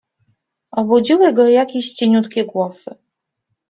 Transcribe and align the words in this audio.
Obudziły 0.71 1.33
go 1.33 1.47
jakieś 1.47 1.93
cieniutkie 1.93 2.45
głosy. 2.45 2.95